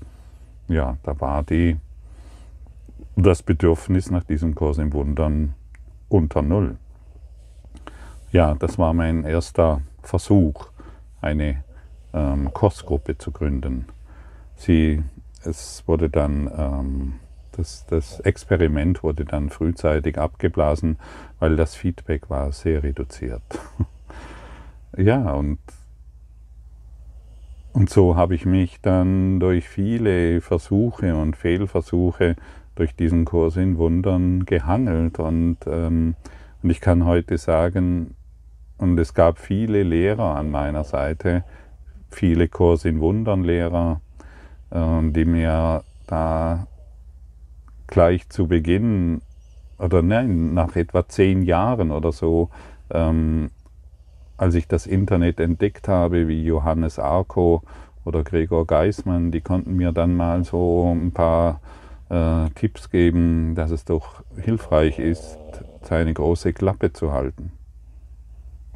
ja, 0.69 0.97
da 1.03 1.21
war 1.21 1.43
die, 1.43 1.77
das 3.17 3.43
Bedürfnis 3.43 4.11
nach 4.11 4.25
diesem 4.25 4.55
Kurs 4.55 4.79
im 4.79 4.93
Wundern 4.93 5.55
unter 6.09 6.43
Null. 6.43 6.77
Ja, 8.33 8.55
das 8.55 8.79
war 8.79 8.93
mein 8.95 9.25
erster 9.25 9.83
Versuch, 10.03 10.67
eine 11.21 11.63
ähm, 12.13 12.53
Kursgruppe 12.53 13.17
zu 13.17 13.31
gründen. 13.31 13.87
Sie, 14.57 15.03
es 15.45 15.85
wurde 15.87 16.11
dann, 16.11 16.51
ähm, 16.57 17.15
das, 17.53 17.87
das 17.87 18.19
Experiment 18.21 19.03
wurde 19.05 19.25
dann 19.25 19.51
frühzeitig 19.51 20.19
abgeblasen, 20.19 20.99
weil 21.39 21.57
das 21.57 21.77
Feedback 21.77 22.29
war 22.29 22.51
sehr 22.51 22.83
reduziert. 22.83 23.43
ja, 24.97 25.33
und, 25.33 25.59
und 27.73 27.89
so 27.89 28.17
habe 28.17 28.35
ich 28.35 28.45
mich 28.47 28.81
dann 28.81 29.39
durch 29.39 29.69
viele 29.69 30.41
Versuche 30.41 31.15
und 31.17 31.37
Fehlversuche 31.37 32.35
durch 32.75 32.95
diesen 32.95 33.25
Kurs 33.25 33.57
in 33.57 33.79
Wundern 33.79 34.45
gehangelt. 34.45 35.19
Und, 35.19 35.59
ähm, 35.67 36.15
und 36.63 36.71
ich 36.71 36.81
kann 36.81 37.05
heute 37.05 37.39
sagen, 37.39 38.15
und 38.79 38.99
es 38.99 39.15
gab 39.15 39.39
viele 39.39 39.83
Lehrer 39.83 40.35
an 40.35 40.51
meiner 40.51 40.85
Seite, 40.85 41.45
viele 42.11 42.49
Kurs 42.49 42.85
in 42.85 43.01
Wundern 43.01 43.45
Lehrer, 43.45 44.01
ähm, 44.73 45.13
die 45.13 45.25
mir 45.25 45.83
da 46.07 46.67
gleich 47.87 48.29
zu 48.29 48.49
Beginn 48.49 49.21
oder 49.79 50.03
nein, 50.03 50.55
nach 50.55 50.77
etwa 50.77 51.07
zehn 51.09 51.43
Jahren 51.43 51.91
oder 51.91 52.13
so, 52.13 52.51
ähm, 52.91 53.51
als 54.37 54.55
ich 54.55 54.67
das 54.67 54.87
Internet 54.87 55.41
entdeckt 55.41 55.89
habe, 55.89 56.29
wie 56.29 56.45
Johannes 56.45 56.99
Arco 56.99 57.63
oder 58.05 58.25
Gregor 58.25 58.67
Geismann, 58.67 59.31
die 59.31 59.41
konnten 59.41 59.75
mir 59.77 59.93
dann 59.93 60.17
mal 60.17 60.45
so 60.45 60.93
ein 60.93 61.13
paar 61.13 61.61
äh, 62.11 62.51
Tipps 62.51 62.91
geben, 62.91 63.55
dass 63.55 63.71
es 63.71 63.85
doch 63.85 64.23
hilfreich 64.37 64.99
ist, 64.99 65.39
seine 65.83 66.15
große 66.15 66.53
Klappe 66.53 66.93
zu 66.93 67.13
halten, 67.13 67.53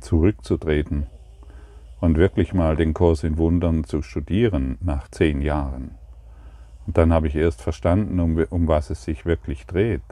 zurückzutreten 0.00 1.06
und 2.00 2.16
wirklich 2.16 2.54
mal 2.54 2.76
den 2.76 2.94
Kurs 2.94 3.24
in 3.24 3.38
Wundern 3.38 3.84
zu 3.84 4.02
studieren 4.02 4.78
nach 4.80 5.08
zehn 5.08 5.42
Jahren. 5.42 5.92
Und 6.86 6.96
dann 6.96 7.12
habe 7.12 7.26
ich 7.26 7.34
erst 7.34 7.60
verstanden, 7.60 8.18
um, 8.20 8.36
um 8.50 8.68
was 8.68 8.90
es 8.90 9.04
sich 9.04 9.26
wirklich 9.26 9.66
dreht. 9.66 10.02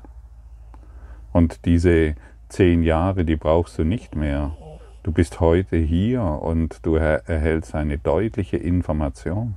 Und 1.32 1.64
diese 1.64 2.14
zehn 2.48 2.82
Jahre, 2.82 3.24
die 3.24 3.36
brauchst 3.36 3.78
du 3.78 3.84
nicht 3.84 4.14
mehr. 4.14 4.56
Du 5.02 5.12
bist 5.12 5.40
heute 5.40 5.76
hier 5.76 6.22
und 6.22 6.84
du 6.84 6.96
erhältst 6.96 7.74
eine 7.74 7.98
deutliche 7.98 8.56
Information. 8.56 9.56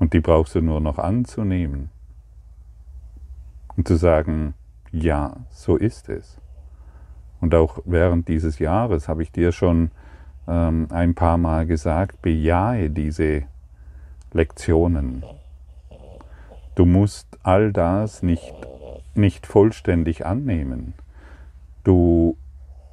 Und 0.00 0.14
die 0.14 0.20
brauchst 0.20 0.56
du 0.56 0.62
nur 0.62 0.80
noch 0.80 0.98
anzunehmen 0.98 1.90
und 3.76 3.86
zu 3.86 3.96
sagen, 3.96 4.54
ja, 4.90 5.36
so 5.50 5.76
ist 5.76 6.08
es. 6.08 6.38
Und 7.40 7.54
auch 7.54 7.78
während 7.84 8.26
dieses 8.26 8.58
Jahres 8.58 9.08
habe 9.08 9.22
ich 9.22 9.30
dir 9.30 9.52
schon 9.52 9.90
ähm, 10.48 10.88
ein 10.90 11.14
paar 11.14 11.38
Mal 11.38 11.66
gesagt, 11.66 12.22
bejahe 12.22 12.90
diese 12.90 13.42
Lektionen. 14.32 15.22
Du 16.74 16.86
musst 16.86 17.38
all 17.42 17.72
das 17.72 18.22
nicht, 18.22 18.54
nicht 19.14 19.46
vollständig 19.46 20.24
annehmen. 20.24 20.94
Du 21.84 22.36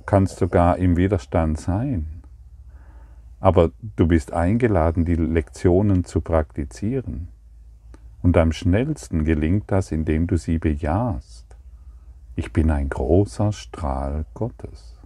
kannst 0.05 0.37
sogar 0.37 0.77
im 0.77 0.97
Widerstand 0.97 1.59
sein. 1.59 2.16
Aber 3.39 3.71
du 3.95 4.07
bist 4.07 4.33
eingeladen, 4.33 5.05
die 5.05 5.15
Lektionen 5.15 6.03
zu 6.03 6.21
praktizieren. 6.21 7.27
Und 8.21 8.35
am 8.37 8.51
schnellsten 8.51 9.25
gelingt 9.25 9.71
das, 9.71 9.91
indem 9.91 10.27
du 10.27 10.37
sie 10.37 10.57
bejahst. 10.57 11.45
Ich 12.35 12.51
bin 12.51 12.71
ein 12.71 12.89
großer 12.89 13.51
Strahl 13.51 14.25
Gottes. 14.33 14.97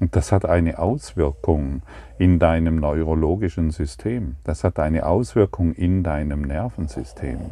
Und 0.00 0.16
das 0.16 0.32
hat 0.32 0.46
eine 0.46 0.78
Auswirkung 0.78 1.82
in 2.18 2.38
deinem 2.38 2.76
neurologischen 2.76 3.70
System. 3.70 4.36
Das 4.44 4.64
hat 4.64 4.78
eine 4.78 5.04
Auswirkung 5.04 5.74
in 5.74 6.02
deinem 6.02 6.42
Nervensystem 6.42 7.50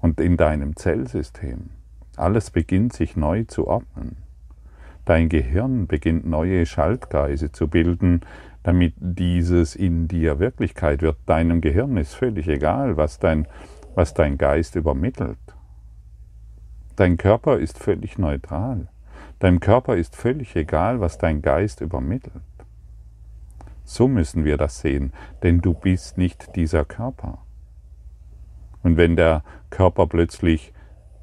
und 0.00 0.20
in 0.20 0.36
deinem 0.36 0.76
Zellsystem. 0.76 1.70
Alles 2.16 2.50
beginnt 2.50 2.92
sich 2.92 3.16
neu 3.16 3.44
zu 3.44 3.66
ordnen. 3.66 4.27
Dein 5.08 5.30
Gehirn 5.30 5.86
beginnt 5.86 6.26
neue 6.26 6.66
Schaltkreise 6.66 7.50
zu 7.50 7.66
bilden, 7.66 8.20
damit 8.62 8.92
dieses 8.98 9.74
in 9.74 10.06
dir 10.06 10.38
Wirklichkeit 10.38 11.00
wird. 11.00 11.16
Deinem 11.24 11.62
Gehirn 11.62 11.96
ist 11.96 12.12
völlig 12.12 12.46
egal, 12.46 12.98
was 12.98 13.18
dein, 13.18 13.48
was 13.94 14.12
dein 14.12 14.36
Geist 14.36 14.76
übermittelt. 14.76 15.38
Dein 16.96 17.16
Körper 17.16 17.58
ist 17.58 17.78
völlig 17.78 18.18
neutral. 18.18 18.88
Deinem 19.38 19.60
Körper 19.60 19.96
ist 19.96 20.14
völlig 20.14 20.54
egal, 20.56 21.00
was 21.00 21.16
dein 21.16 21.40
Geist 21.40 21.80
übermittelt. 21.80 22.42
So 23.84 24.08
müssen 24.08 24.44
wir 24.44 24.58
das 24.58 24.80
sehen, 24.80 25.14
denn 25.42 25.62
du 25.62 25.72
bist 25.72 26.18
nicht 26.18 26.54
dieser 26.54 26.84
Körper. 26.84 27.38
Und 28.82 28.98
wenn 28.98 29.16
der 29.16 29.42
Körper 29.70 30.06
plötzlich 30.06 30.74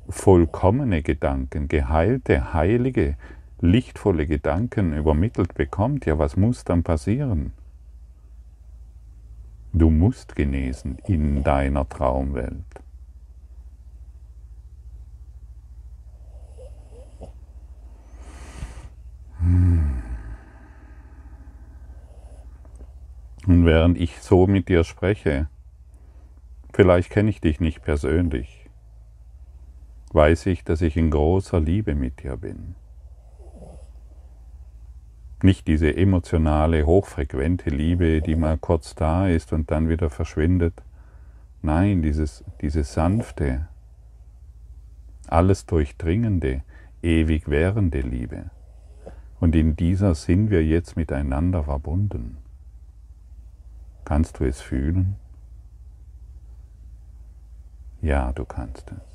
vollkommene 0.09 1.03
Gedanken, 1.03 1.67
geheilte, 1.67 2.51
heilige, 2.51 3.15
lichtvolle 3.61 4.27
Gedanken 4.27 4.93
übermittelt 4.93 5.53
bekommt, 5.53 6.05
ja, 6.05 6.19
was 6.19 6.37
muss 6.37 6.63
dann 6.63 6.83
passieren? 6.83 7.53
Du 9.73 9.89
musst 9.89 10.35
genesen 10.35 10.97
in 11.05 11.43
deiner 11.43 11.87
Traumwelt. 11.87 12.63
Und 23.47 23.65
während 23.65 23.97
ich 23.99 24.21
so 24.21 24.47
mit 24.47 24.69
dir 24.69 24.83
spreche, 24.83 25.47
vielleicht 26.73 27.11
kenne 27.11 27.29
ich 27.29 27.41
dich 27.41 27.59
nicht 27.59 27.83
persönlich, 27.83 28.69
weiß 30.13 30.47
ich, 30.47 30.63
dass 30.63 30.81
ich 30.81 30.97
in 30.97 31.11
großer 31.11 31.59
Liebe 31.59 31.93
mit 31.93 32.23
dir 32.23 32.37
bin. 32.37 32.75
Nicht 35.41 35.67
diese 35.67 35.95
emotionale, 35.95 36.85
hochfrequente 36.85 37.69
Liebe, 37.69 38.21
die 38.21 38.35
mal 38.35 38.57
kurz 38.57 38.95
da 38.95 39.27
ist 39.27 39.53
und 39.53 39.69
dann 39.69 39.89
wieder 39.89 40.09
verschwindet. 40.09 40.81
Nein, 41.61 42.01
dieses, 42.01 42.43
diese 42.61 42.83
sanfte, 42.83 43.67
alles 45.27 45.65
durchdringende, 45.65 46.61
ewig 47.01 47.49
währende 47.49 48.01
Liebe. 48.01 48.51
Und 49.39 49.55
in 49.55 49.75
dieser 49.75 50.15
sind 50.15 50.49
wir 50.49 50.63
jetzt 50.63 50.95
miteinander 50.95 51.63
verbunden. 51.63 52.37
Kannst 54.05 54.39
du 54.39 54.45
es 54.45 54.61
fühlen? 54.61 55.15
Ja, 58.01 58.31
du 58.33 58.45
kannst 58.45 58.91
es. 58.91 59.14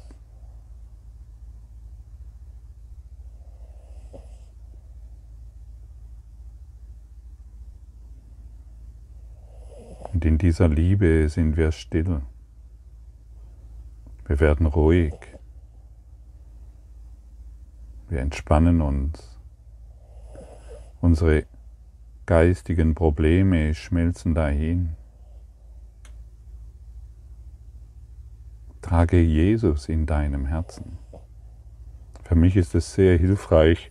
Und 10.13 10.25
in 10.25 10.39
dieser 10.39 10.69
Liebe 10.69 11.29
sind 11.29 11.57
wir 11.57 11.73
still. 11.73 12.23
Wir 14.27 14.41
werden 14.41 14.67
ruhig. 14.67 15.15
Wir 18.09 18.21
entspannen 18.21 18.81
uns. 18.81 19.39
Unsere 21.01 21.47
geistigen 22.27 22.95
Probleme 22.95 23.75
schmelzen 23.75 24.35
dahin. 24.35 24.97
Trage 28.83 29.21
Jesus 29.21 29.89
in 29.89 30.07
deinem 30.07 30.47
Herzen. 30.47 30.99
Für 32.25 32.35
mich 32.35 32.57
ist 32.57 32.75
es 32.75 32.95
sehr 32.95 33.19
hilfreich. 33.19 33.91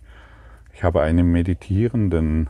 Ich 0.72 0.84
habe 0.84 1.02
einen 1.02 1.30
meditierenden 1.30 2.48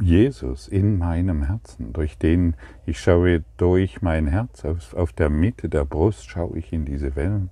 Jesus 0.00 0.68
in 0.68 0.98
meinem 0.98 1.44
Herzen, 1.44 1.92
durch 1.92 2.16
den 2.16 2.54
ich 2.86 3.00
schaue 3.00 3.44
durch 3.56 4.00
mein 4.00 4.26
Herz, 4.26 4.64
auf, 4.64 4.94
auf 4.94 5.12
der 5.12 5.28
Mitte 5.28 5.68
der 5.68 5.84
Brust 5.84 6.28
schaue 6.30 6.58
ich 6.58 6.72
in 6.72 6.84
diese 6.84 7.16
Welt. 7.16 7.50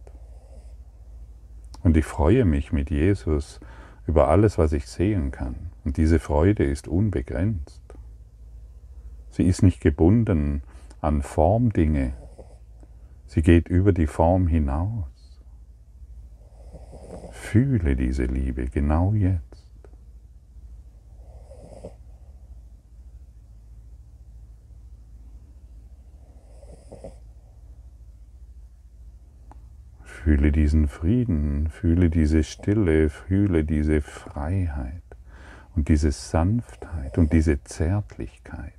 Und 1.82 1.96
ich 1.96 2.04
freue 2.04 2.44
mich 2.44 2.72
mit 2.72 2.90
Jesus 2.90 3.60
über 4.06 4.28
alles, 4.28 4.58
was 4.58 4.72
ich 4.72 4.86
sehen 4.86 5.30
kann. 5.30 5.70
Und 5.84 5.96
diese 5.96 6.18
Freude 6.18 6.64
ist 6.64 6.88
unbegrenzt. 6.88 7.82
Sie 9.30 9.44
ist 9.44 9.62
nicht 9.62 9.80
gebunden 9.80 10.62
an 11.00 11.22
Formdinge. 11.22 12.14
Sie 13.26 13.42
geht 13.42 13.68
über 13.68 13.92
die 13.92 14.06
Form 14.06 14.46
hinaus. 14.46 15.06
Fühle 17.30 17.96
diese 17.96 18.24
Liebe 18.24 18.66
genau 18.66 19.14
jetzt. 19.14 19.49
Fühle 30.22 30.52
diesen 30.52 30.86
Frieden, 30.86 31.70
fühle 31.70 32.10
diese 32.10 32.44
Stille, 32.44 33.08
fühle 33.08 33.64
diese 33.64 34.02
Freiheit 34.02 35.02
und 35.74 35.88
diese 35.88 36.12
Sanftheit 36.12 37.16
und 37.16 37.32
diese 37.32 37.64
Zärtlichkeit. 37.64 38.74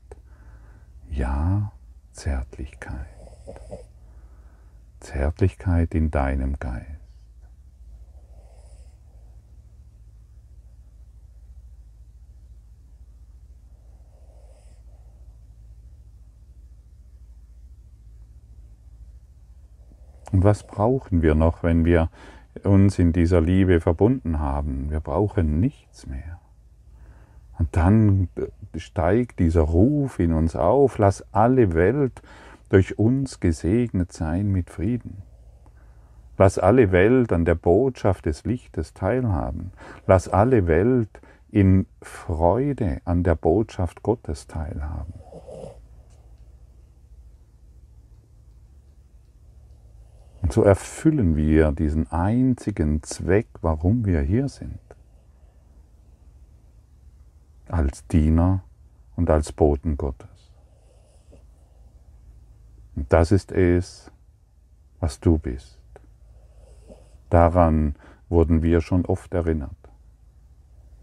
Ja, 1.10 1.72
Zärtlichkeit. 2.12 3.08
Zärtlichkeit 5.00 5.96
in 5.96 6.12
deinem 6.12 6.60
Geist. 6.60 7.01
Und 20.32 20.44
was 20.44 20.65
brauchen 20.65 21.22
wir 21.22 21.36
noch, 21.36 21.63
wenn 21.63 21.86
wir 21.86 22.10
uns 22.63 23.00
in 23.00 23.13
dieser 23.13 23.41
Liebe 23.41 23.80
verbunden 23.80 24.39
haben? 24.39 24.89
Wir 24.89 25.00
brauchen 25.00 25.60
nichts 25.60 26.08
mehr. 26.08 26.39
Und 27.60 27.76
dann 27.76 28.30
steigt 28.76 29.39
dieser 29.39 29.62
Ruf 29.62 30.20
in 30.20 30.34
uns 30.34 30.56
auf, 30.56 30.98
lass 30.98 31.24
alle 31.34 31.74
Welt 31.74 32.22
durch 32.70 32.98
uns 32.98 33.39
gesegnet 33.39 34.13
sein 34.13 34.52
mit 34.52 34.70
Frieden. 34.70 35.22
Lass 36.38 36.58
alle 36.58 36.91
Welt 36.91 37.34
an 37.34 37.46
der 37.46 37.56
Botschaft 37.56 38.26
des 38.26 38.46
Lichtes 38.46 38.94
teilhaben. 38.94 39.72
Lass 40.08 40.28
alle 40.28 40.65
Welt 40.65 41.22
in 41.52 41.86
Freude 42.02 43.02
an 43.06 43.24
der 43.24 43.36
Botschaft 43.36 44.02
Gottes 44.02 44.48
teilhaben. 44.48 45.13
Und 50.42 50.52
so 50.52 50.64
erfüllen 50.64 51.36
wir 51.36 51.72
diesen 51.72 52.12
einzigen 52.12 53.04
Zweck, 53.04 53.48
warum 53.62 54.06
wir 54.06 54.22
hier 54.22 54.50
sind. 54.50 54.80
Als 57.68 58.06
Diener 58.08 58.64
und 59.16 59.30
als 59.30 59.52
Boten 59.52 59.98
Gottes. 59.98 60.52
Und 62.96 63.12
das 63.14 63.32
ist 63.32 63.52
es, 63.52 64.12
was 65.00 65.20
du 65.20 65.38
bist. 65.38 65.80
Daran 67.30 67.96
wurden 68.30 68.62
wir 68.62 68.82
schon 68.82 69.06
oft 69.06 69.34
erinnert. 69.34 69.72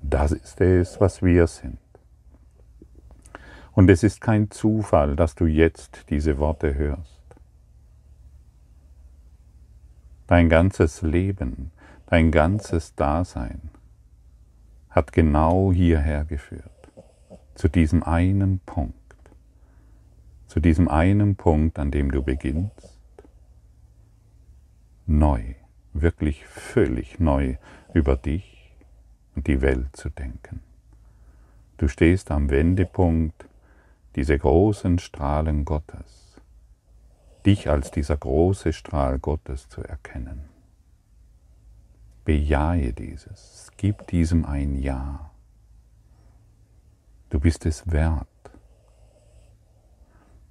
Das 0.02 0.32
ist 0.32 0.60
es, 0.60 1.00
was 1.00 1.22
wir 1.22 1.46
sind. 1.46 1.78
Und 3.72 3.88
es 3.88 4.02
ist 4.02 4.20
kein 4.20 4.50
Zufall, 4.50 5.16
dass 5.16 5.34
du 5.34 5.46
jetzt 5.46 6.10
diese 6.10 6.38
Worte 6.38 6.74
hörst. 6.74 7.17
Dein 10.28 10.50
ganzes 10.50 11.00
Leben, 11.00 11.70
dein 12.04 12.30
ganzes 12.30 12.94
Dasein 12.94 13.70
hat 14.90 15.12
genau 15.12 15.72
hierher 15.72 16.26
geführt, 16.26 16.90
zu 17.54 17.68
diesem 17.68 18.02
einen 18.02 18.58
Punkt, 18.58 18.94
zu 20.46 20.60
diesem 20.60 20.86
einen 20.86 21.34
Punkt, 21.34 21.78
an 21.78 21.90
dem 21.90 22.10
du 22.10 22.22
beginnst, 22.22 22.98
neu, 25.06 25.54
wirklich 25.94 26.44
völlig 26.44 27.18
neu 27.18 27.56
über 27.94 28.14
dich 28.16 28.74
und 29.34 29.46
die 29.46 29.62
Welt 29.62 29.96
zu 29.96 30.10
denken. 30.10 30.60
Du 31.78 31.88
stehst 31.88 32.30
am 32.30 32.50
Wendepunkt 32.50 33.46
dieser 34.14 34.36
großen 34.36 34.98
Strahlen 34.98 35.64
Gottes 35.64 36.27
dich 37.48 37.70
als 37.70 37.90
dieser 37.90 38.18
große 38.18 38.74
Strahl 38.74 39.18
Gottes 39.18 39.70
zu 39.70 39.82
erkennen. 39.82 40.44
Bejahe 42.26 42.92
dieses, 42.92 43.70
gib 43.78 44.06
diesem 44.08 44.44
ein 44.44 44.74
Ja. 44.74 45.30
Du 47.30 47.40
bist 47.40 47.64
es 47.64 47.90
wert. 47.90 48.26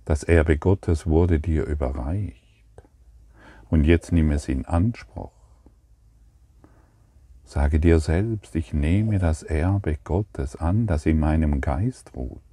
Das 0.05 0.23
Erbe 0.23 0.57
Gottes 0.57 1.05
wurde 1.05 1.39
dir 1.39 1.65
überreicht. 1.65 2.43
Und 3.69 3.83
jetzt 3.83 4.12
nimm 4.12 4.31
es 4.31 4.47
in 4.47 4.65
Anspruch. 4.65 5.31
Sage 7.43 7.79
dir 7.79 7.99
selbst, 7.99 8.55
ich 8.55 8.73
nehme 8.73 9.19
das 9.19 9.43
Erbe 9.43 9.99
Gottes 10.03 10.55
an, 10.55 10.88
das 10.88 11.05
in 11.05 11.19
meinem 11.19 11.62
Geist 11.62 12.15
ruht. 12.15 12.46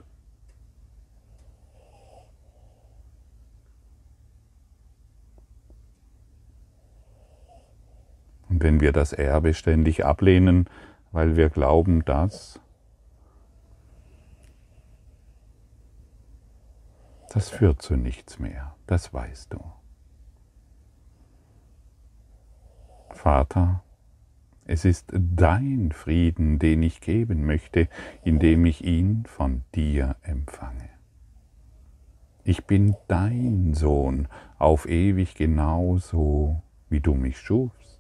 Und 8.55 8.63
wenn 8.63 8.81
wir 8.81 8.93
das 8.93 9.13
Erbe 9.13 9.53
ständig 9.53 10.05
ablehnen, 10.05 10.71
weil 11.11 11.35
wir 11.35 11.51
glauben, 11.51 12.05
dass 12.05 12.61
das 17.33 17.51
führt 17.51 17.83
zu 17.83 17.97
nichts 17.97 18.39
mehr, 18.39 18.77
das 18.87 19.13
weißt 19.13 19.55
du. 19.55 19.59
Vater, 23.11 23.83
es 24.67 24.85
ist 24.85 25.13
dein 25.13 25.91
Frieden, 25.91 26.61
den 26.61 26.85
ich 26.85 27.01
geben 27.01 27.47
möchte, 27.47 27.89
indem 28.23 28.67
ich 28.67 28.85
ihn 28.85 29.25
von 29.27 29.65
dir 29.75 30.15
empfange. 30.23 30.91
Ich 32.45 32.67
bin 32.67 32.95
dein 33.09 33.75
Sohn 33.75 34.29
auf 34.61 34.89
ewig 34.89 35.35
genauso, 35.35 36.63
wie 36.89 37.01
du 37.01 37.15
mich 37.15 37.41
schufst 37.41 37.94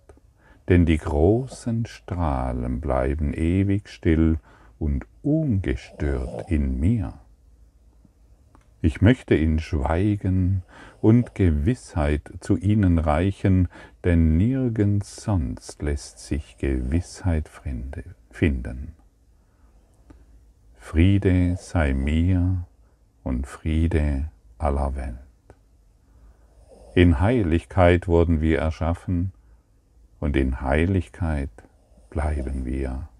denn 0.68 0.86
die 0.86 0.98
großen 0.98 1.86
Strahlen 1.86 2.80
bleiben 2.80 3.34
ewig 3.34 3.88
still 3.88 4.38
und 4.78 5.06
ungestört 5.22 6.50
in 6.50 6.80
mir. 6.80 7.14
Ich 8.80 9.00
möchte 9.00 9.34
in 9.34 9.60
Schweigen 9.60 10.62
und 11.00 11.34
Gewissheit 11.34 12.30
zu 12.40 12.58
ihnen 12.58 12.98
reichen, 12.98 13.68
denn 14.04 14.36
nirgends 14.36 15.22
sonst 15.22 15.80
lässt 15.82 16.18
sich 16.18 16.58
Gewissheit 16.58 17.48
finden. 18.30 18.92
Friede 20.76 21.56
sei 21.58 21.94
mir 21.94 22.66
und 23.22 23.46
Friede 23.46 24.28
aller 24.58 24.94
Welt. 24.96 25.16
In 26.94 27.20
Heiligkeit 27.20 28.06
wurden 28.06 28.42
wir 28.42 28.58
erschaffen 28.58 29.32
und 30.24 30.36
in 30.36 30.62
Heiligkeit 30.62 31.50
bleiben 32.08 32.64
wir. 32.64 33.10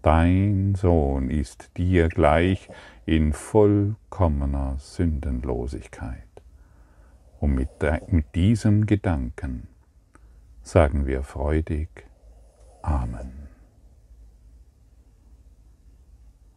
Dein 0.00 0.74
Sohn 0.74 1.28
ist 1.28 1.76
dir 1.76 2.08
gleich 2.08 2.70
in 3.04 3.34
vollkommener 3.34 4.76
Sündenlosigkeit. 4.78 6.24
Und 7.38 7.54
mit, 7.54 7.68
mit 8.08 8.34
diesem 8.34 8.86
Gedanken 8.86 9.68
sagen 10.62 11.04
wir 11.04 11.22
freudig 11.22 11.90
Amen. 12.80 13.48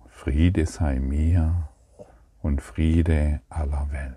Friede 0.07 0.65
sei 0.65 1.01
mir 1.01 1.67
und 2.41 2.61
Friede 2.61 3.41
aller 3.49 3.91
Welt. 3.91 4.15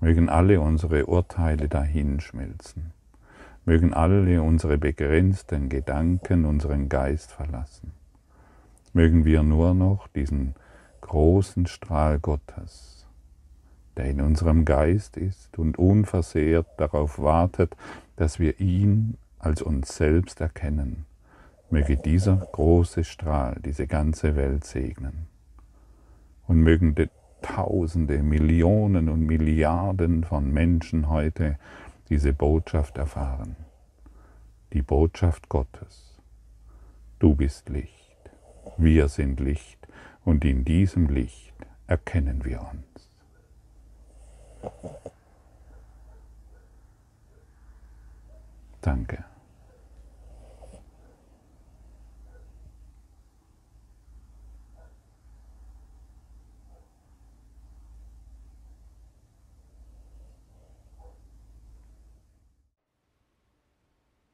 Mögen 0.00 0.28
alle 0.28 0.60
unsere 0.60 1.06
Urteile 1.06 1.68
dahinschmelzen. 1.68 2.92
Mögen 3.70 3.94
alle 3.94 4.42
unsere 4.42 4.78
begrenzten 4.78 5.68
Gedanken 5.68 6.44
unseren 6.44 6.88
Geist 6.88 7.30
verlassen. 7.30 7.92
Mögen 8.92 9.24
wir 9.24 9.44
nur 9.44 9.74
noch 9.74 10.08
diesen 10.08 10.56
großen 11.02 11.68
Strahl 11.68 12.18
Gottes, 12.18 13.06
der 13.96 14.06
in 14.06 14.22
unserem 14.22 14.64
Geist 14.64 15.16
ist 15.16 15.56
und 15.56 15.78
unversehrt 15.78 16.66
darauf 16.78 17.20
wartet, 17.20 17.76
dass 18.16 18.40
wir 18.40 18.58
ihn 18.58 19.16
als 19.38 19.62
uns 19.62 19.96
selbst 19.96 20.40
erkennen 20.40 21.06
Möge 21.70 21.96
dieser 21.96 22.38
große 22.50 23.04
Strahl 23.04 23.56
diese 23.64 23.86
ganze 23.86 24.34
Welt 24.34 24.64
segnen. 24.64 25.28
Und 26.48 26.60
mögen 26.60 26.96
die 26.96 27.08
Tausende, 27.40 28.20
Millionen 28.24 29.08
und 29.08 29.20
Milliarden 29.20 30.24
von 30.24 30.52
Menschen 30.52 31.08
heute 31.08 31.56
diese 32.10 32.32
Botschaft 32.32 32.98
erfahren. 32.98 33.56
Die 34.72 34.82
Botschaft 34.82 35.48
Gottes. 35.48 36.18
Du 37.20 37.34
bist 37.36 37.68
Licht, 37.68 38.18
wir 38.76 39.08
sind 39.08 39.40
Licht 39.40 39.78
und 40.24 40.44
in 40.44 40.64
diesem 40.64 41.08
Licht 41.08 41.54
erkennen 41.86 42.44
wir 42.44 42.60
uns. 42.60 43.10
Danke. 48.80 49.29